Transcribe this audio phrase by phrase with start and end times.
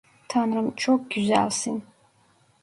[0.27, 1.83] Tanrım, çok güzelsin.